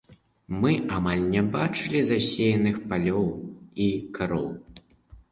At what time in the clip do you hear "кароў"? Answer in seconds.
4.19-4.49